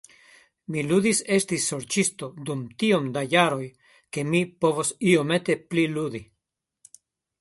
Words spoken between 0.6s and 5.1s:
Mi ludis esti Sorĉisto dum tiom da jaroj ke mi povos